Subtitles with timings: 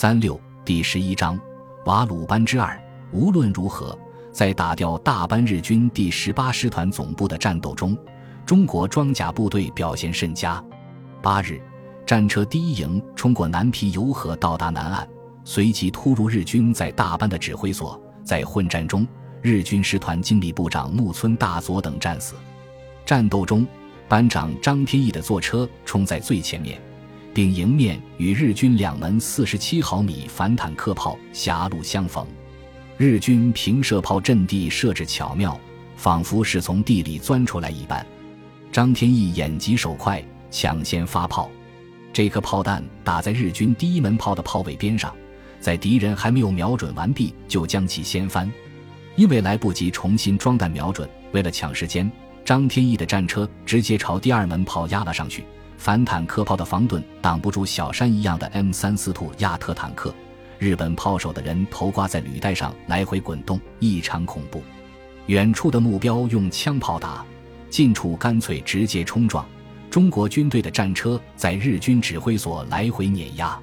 [0.00, 1.38] 三六第十一章
[1.84, 2.82] 瓦鲁班之二。
[3.12, 3.94] 无论如何，
[4.32, 7.94] 在打掉大班日军第十八师团总部的战斗中，
[8.46, 10.64] 中国装甲部队表现甚佳。
[11.20, 11.60] 八日，
[12.06, 15.06] 战车第一营冲过南皮油河，到达南岸，
[15.44, 18.00] 随即突入日军在大班的指挥所。
[18.24, 19.06] 在混战中，
[19.42, 22.36] 日军师团经理部长木村大佐等战死。
[23.04, 23.66] 战斗中，
[24.08, 26.80] 班长张天翼的坐车冲在最前面。
[27.32, 32.26] 并迎面与日军两门四十七毫米反坦克炮狭路相逢，
[32.96, 35.58] 日军平射炮阵地设置巧妙，
[35.96, 38.04] 仿佛是从地里钻出来一般。
[38.72, 41.50] 张天翼眼疾手快，抢先发炮，
[42.12, 45.14] 这颗炮弹打在日军第一门炮的炮尾边上，
[45.60, 48.50] 在敌人还没有瞄准完毕，就将其掀翻。
[49.16, 52.10] 因为来不及重新装弹瞄准，为了抢时间，
[52.44, 55.44] 张天翼的战车直接朝第二门炮压了上去。
[55.80, 60.14] 反坦克炮的防盾挡不住小山一样的 M 三四兔亚特坦克，
[60.58, 64.62] 日本炮手的人头挂在履带上来回滚动，异常恐怖。
[65.24, 67.24] 远处的目标用枪炮打，
[67.70, 69.42] 近处干脆直接冲撞。
[69.88, 73.58] 中国军队的战车在日军指挥所来回碾压。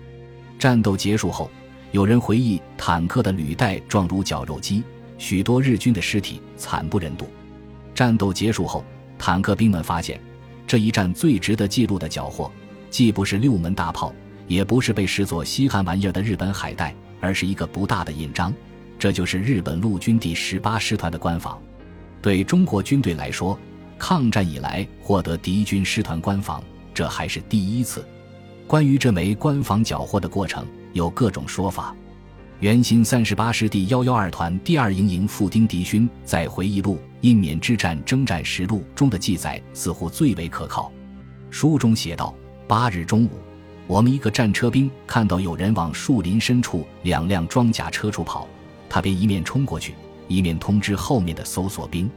[0.58, 1.52] 战斗结束后，
[1.92, 4.84] 有人回忆坦克的履带状如绞肉机，
[5.20, 7.28] 许多日军的尸体惨不忍睹。
[7.94, 8.84] 战斗结束后，
[9.20, 10.20] 坦克兵们发现。
[10.68, 12.52] 这一战最值得记录的缴获，
[12.90, 14.14] 既不是六门大炮，
[14.48, 18.54] 也不是被视作稀罕玩意儿的日本海带，而是一个不大的印章。
[19.00, 21.58] 这就是日本陆军第十八师团的官房。
[22.22, 23.58] 对中国军队来说，
[23.98, 26.62] 抗战以来获得敌军师团官房，
[26.94, 28.06] 这还是第一次。
[28.66, 31.96] 关于这枚官房缴获的过程，有各种说法。
[32.60, 40.92] 原新三十八师第幺幺二团第二营营副丁狄勋在回忆录《印缅之战征战实录》中的记载似乎最为可靠。
[41.50, 42.36] 书中写道：
[42.68, 43.30] 八日中午，
[43.88, 48.48] 我们一个战车兵看到有人往树林深处两辆装甲车处跑，
[48.90, 49.96] 他便一面冲过去，
[50.28, 52.10] 一面通知后面的搜索兵。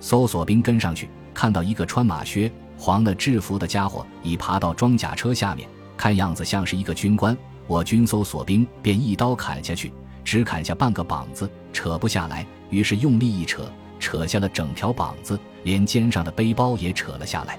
[0.00, 7.36] 搜索兵跟上去，看到一个穿马靴、黄了制服的家伙已爬到装甲车下面，看样子像是一个军官。
[7.66, 9.90] 我军搜索兵便一刀砍下去，
[10.22, 12.46] 只砍下半个膀子，扯不下来。
[12.68, 13.72] 于是用力一扯，
[14.04, 17.58] 扯下了整条膀子，连肩上的背包也扯了下来。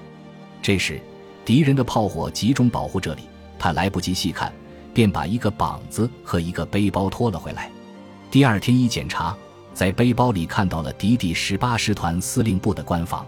[0.62, 1.00] 这时，
[1.44, 3.22] 敌人的炮火集中保护这里，
[3.58, 4.52] 他来不及细看，
[4.94, 7.68] 便把一个膀子和一个背包拖了回来。
[8.30, 9.36] 第二天一检查，
[9.74, 13.26] 在背包里看到了敌第十八师团司令部的官房。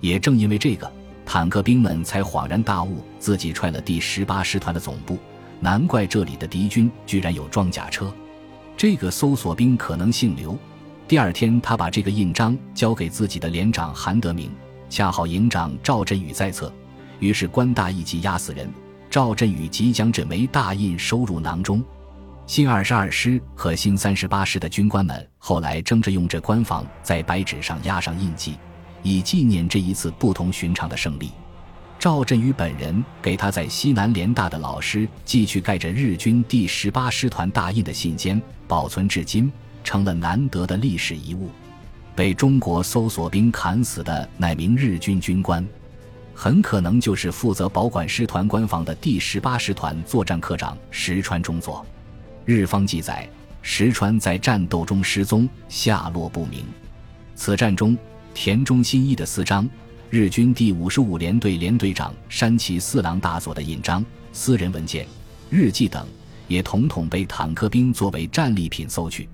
[0.00, 0.90] 也正因为这个，
[1.26, 5.18] 坦克兵们才恍然大悟，自己踹了第十八师团的总部。
[5.60, 8.10] 难怪这里的敌军居然有装甲车，
[8.78, 10.56] 这个搜索兵可能姓刘。
[11.08, 14.50] 第二天，他把这个印章交给自己的连长韩德明，
[14.88, 16.72] 恰好营长赵振宇在侧，
[17.20, 18.68] 于是官大一级压死人。
[19.08, 21.80] 赵振宇即将这枚大印收入囊中。
[22.44, 28.56] 新二十二师和新三十八师的军官们后来争着用这官房在白纸上压上印记，
[29.04, 31.30] 以纪念这一次不同寻常的胜利。
[32.00, 39.50] 赵振宇本人给他在西南联大的老师寄去盖着日军第十八师团大印的信笺，保存至今，
[39.86, 41.48] 成了难得的历史遗物。
[42.16, 45.64] 被中国搜索兵砍死的那名日军军官，
[46.34, 51.86] 很可能就是负责保管师团官房的第十八师团作战科长石川中佐。
[52.44, 53.28] 日方记载，
[53.62, 56.64] 石川在战斗中失踪，下落不明。
[57.36, 57.96] 此战中，
[58.34, 59.68] 田中新一的四章。
[60.08, 65.06] 日军第五十五联队联队长山崎四郎大佐的印章、私人文件、
[65.50, 66.06] 日记等，
[66.48, 69.28] 也统统被坦克兵作为战利品搜去。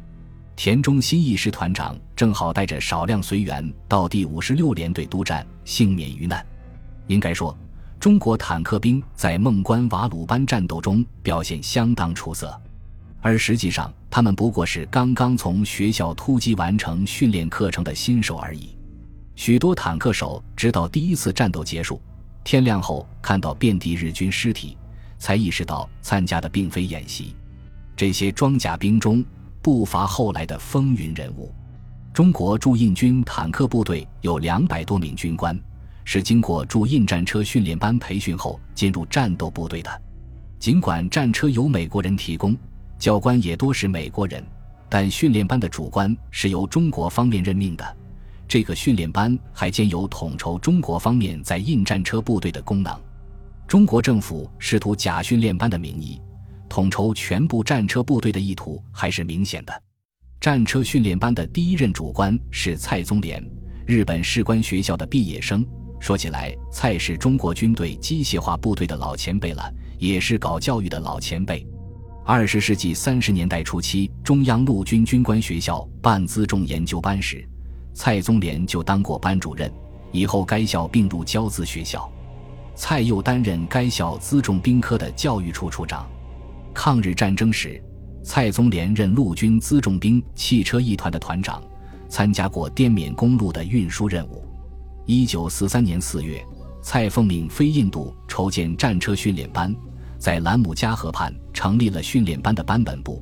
[0.54, 6.44] 田中新一师团长正好带着少量随员到第五十六联队督战，幸免于难。
[7.08, 7.56] 应该说，
[7.98, 12.60] 中国坦克兵在孟关瓦鲁班战斗中表现相当出色，
[13.20, 18.76] 而实际上，他们不过是刚刚从学校突击完成训练课程的新手而已。
[19.34, 22.00] 许多坦克手直到第一次战斗结束，
[22.44, 24.76] 天亮后看到遍地日军尸体，
[25.18, 27.34] 才意识到参加的并非演习。
[27.96, 29.24] 这些装甲兵中
[29.62, 31.54] 不乏后来的风云人物。
[32.12, 35.58] 中国驻印军坦克部队有两百多名军官，
[36.04, 40.02] 是经过驻印战车训练班培训后进入战斗部队的。
[40.58, 42.54] 尽管战车由美国人提供，
[42.98, 44.44] 教官也多是美国人，
[44.88, 47.96] 但训练班的主官是由中国方面任命的。
[48.46, 52.94] 这个训练班还兼有统筹中国方面在印战车部队的功能。
[53.66, 56.20] 中国政府试图假训练班的名义，
[56.72, 59.82] 统筹全部战车部队的意图还是明显的。
[60.40, 63.46] 战车训练班的第一任主官是蔡宗廉，
[63.84, 65.62] 日本士官学校的毕业生。
[66.00, 71.62] 说起来，蔡是中国军队机械化部队的老前辈了，也是搞教育的老前辈。
[72.24, 77.46] 二十世纪三十年代初期，中央陆军军官学校办辎重研究班时，
[77.92, 79.70] 蔡宗廉就当过班主任。
[80.10, 82.10] 以后该校并入教资学校，
[82.74, 86.08] 蔡又担任该校辎重兵科的教育处处长。
[86.74, 87.82] 抗日战争时，
[88.22, 91.62] 蔡宗廉任陆军辎重兵汽车一团的团长，
[92.08, 94.44] 参加过滇缅公路的运输任务。
[95.06, 96.44] 一九四三年四月，
[96.82, 99.74] 蔡奉命飞印度筹建战车训练班。
[100.18, 103.20] 在兰姆加河畔成立了训练班的班本部，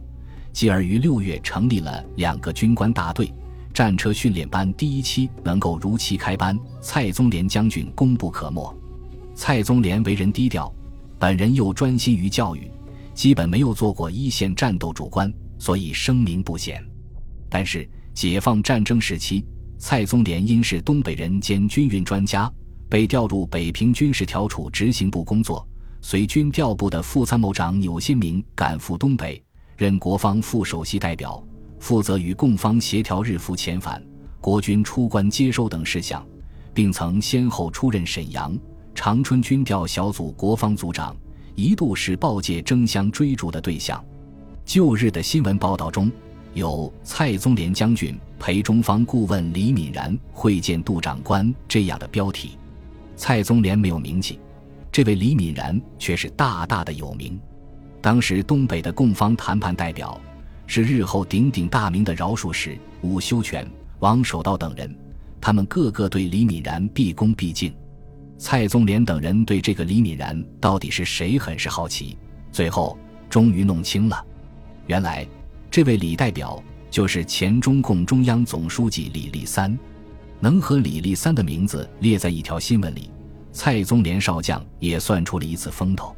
[0.52, 3.32] 继而于六月成立了两个军官大队。
[3.72, 8.76] 战车训练班第一期能够如期开班，蔡宗廉将军功不可没。
[9.34, 10.70] 蔡宗廉为人低调，
[11.18, 12.70] 本人又专心于教育，
[13.20, 16.82] 基本没有做过一线战斗主官，所以声名不显。
[17.50, 19.44] 但是解放战争时期，
[19.76, 22.50] 蔡宗廉因是东北人兼军运专家，
[22.88, 25.68] 被调入北平军事调处执行部工作。
[26.00, 29.44] 随军调部的副参谋长钮新明赶赴东北，
[29.76, 31.46] 任国方副首席代表，
[31.78, 34.02] 负责与共方协调日俘遣返、
[34.40, 36.26] 国军出关接收等事项，
[36.72, 38.58] 并曾先后出任沈阳、
[38.94, 41.14] 长春军调小组国方组长，
[41.54, 44.02] 一度是报界争相追逐的对象。
[44.64, 46.10] 旧日的新闻报道中
[46.54, 52.58] 有“蔡宗廉将军陪中方顾问李敏然会见杜长官”这样的标题，
[53.16, 54.38] 蔡宗廉没有名气。
[54.92, 57.38] 这位李敏然却是大大的有名。
[58.00, 60.20] 当时东北的共方谈判代表
[60.66, 63.68] 是日后鼎鼎大名的饶漱石、伍修权、
[63.98, 64.92] 王守道等人，
[65.40, 67.72] 他们个个对李敏然毕恭毕敬。
[68.40, 72.16] 蔡宗廉等人对这个李敏然到底是谁很是好奇，
[72.50, 72.98] 最后
[73.28, 74.24] 终于弄清了，
[74.86, 75.28] 原来
[75.70, 76.60] 这位李代表
[76.90, 79.78] 就是前中共中央总书记李立三。
[80.40, 83.10] 能和李立三的名字列在一条新闻里。
[83.52, 86.16] 蔡宗廉少将也算出了一次风头。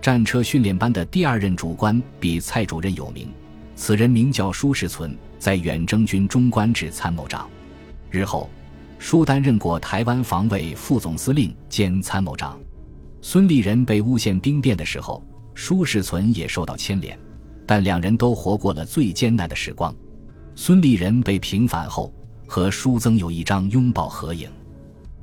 [0.00, 3.28] 战车训练班的第二任主官比蔡主任有名，
[3.76, 7.48] 此人名叫舒世存，在远征军中官至参谋长。
[8.10, 8.50] 日后，
[9.02, 12.56] 舒担任过台湾防卫副总司令兼参谋长。
[13.20, 15.20] 孙立人被诬陷兵变的时候，
[15.54, 17.18] 舒世存也受到牵连，
[17.66, 19.92] 但两人都活过了最艰难的时光。
[20.54, 22.14] 孙立人被平反后，
[22.46, 24.48] 和舒曾有一张拥抱合影。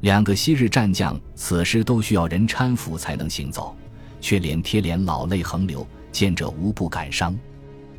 [0.01, 3.73] 两个昔日战将，此时都需要人搀扶才能行走，
[4.19, 7.33] 却脸贴脸，老泪横流，见者无不感伤。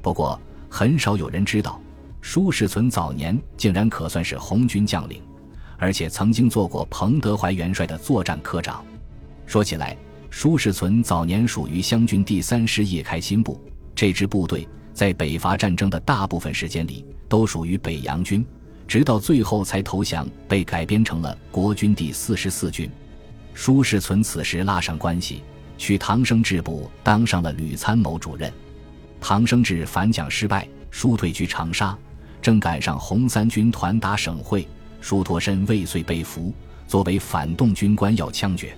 [0.03, 0.38] 不过，
[0.69, 1.81] 很少有人知道，
[2.21, 5.23] 舒世存早年竟然可算是红军将领，
[5.81, 8.85] 而且曾经做过彭德怀元帅的作战科长。
[9.47, 9.97] 说起来，
[10.29, 13.59] 舒世存早年属于湘军第三师叶开新部，
[13.94, 18.47] 这支部队在北伐战争的大部分时间里都属于北洋军。
[18.87, 22.91] 直到最后才投降，被改编成了国军第四十四军。
[23.55, 25.43] 舒世存此时拉上关系，
[25.79, 28.53] 去唐生智部当上了旅参谋主任。
[29.21, 31.97] 唐生智反蒋失败，舒退居长沙，
[32.43, 34.67] 正赶上红三军团打省会，
[35.00, 36.52] 舒脱身未遂被俘，
[36.87, 38.76] 作为反动军官要枪决。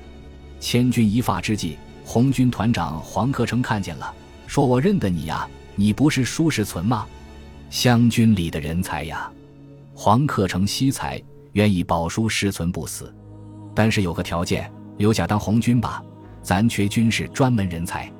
[0.60, 4.14] 千钧一发之际，红军团长黄克诚看见了，
[4.46, 7.06] 说：“我认得你呀，你不是舒世存吗？
[7.70, 9.30] 湘军里的人才呀。”
[9.94, 11.20] 黄克诚惜才，
[11.52, 13.12] 愿意保书师存不死，
[13.74, 16.02] 但是有个条件，留下当红军吧，
[16.42, 18.10] 咱缺军事专门人才。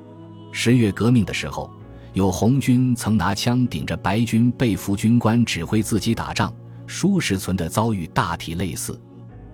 [0.51, 1.71] 十月革命的时候，
[2.13, 6.53] 有红军曾拿枪顶着白军被俘军官指挥自己打仗，
[6.85, 8.99] 舒世存的遭遇大体类似。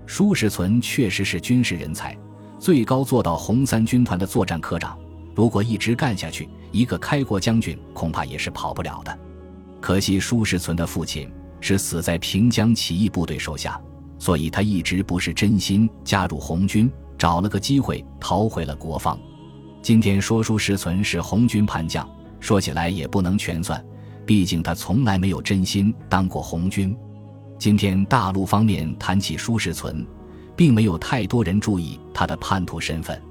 [0.05, 2.17] 舒世存确实是军事人才，
[2.57, 4.97] 最高做到红三军团的作战科长。
[5.35, 9.19] 如果一直干下去，一个开国将军恐怕也是跑不了的。
[9.79, 11.31] 可惜舒世存的父亲。
[11.61, 13.77] 是死在平江起义部队手下，
[14.17, 19.19] 所以他一直不是真心加入红军，找了个机会逃回了国防。
[19.81, 22.09] 今天说舒时存是红军叛将，
[22.39, 23.83] 说起来也不能全算，
[24.25, 26.95] 毕竟他从来没有真心当过红军。
[27.59, 30.07] 今天大陆方面谈起舒世存，
[30.55, 33.21] 并没有太多人注意他的叛徒身份，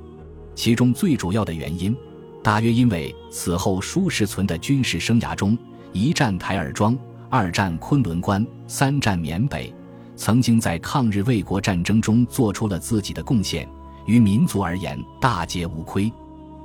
[0.54, 1.96] 其中最主要的原因，
[2.42, 5.56] 大约因为此后舒世存的军事生涯中，
[5.94, 6.96] 一战台儿庄。
[7.30, 9.70] 二战昆仑关，三战缅北，
[10.16, 13.68] 曾经在抗日卫国战争中做出了自己的贡献，
[14.06, 16.10] 于民族而言大皆无亏。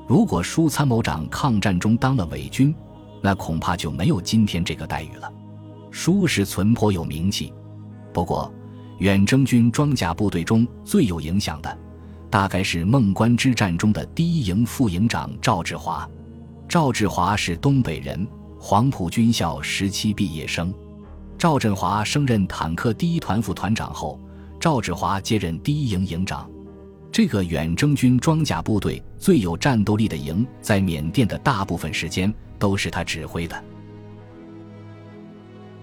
[0.08, 2.74] 如果舒参谋长抗战中当了伪军，
[3.22, 5.32] 那恐怕就没有今天这个待遇了。
[5.94, 7.54] 舒是存颇有名气，
[8.12, 8.52] 不过
[8.98, 11.78] 远征军装甲部队中最有影响的，
[12.32, 16.10] 大概是孟关之战中的第一营副营长赵志华。
[16.68, 18.28] 赵志华是东北人。
[18.58, 20.74] 黄埔军校时期毕业生，
[21.38, 24.18] 赵振华升任坦克第一团副团长后，
[24.58, 26.50] 赵志华接任第一营营长。
[27.12, 33.64] 这个远征军装甲部队最有战斗力的营，在缅甸的大部分时间都是他指挥的。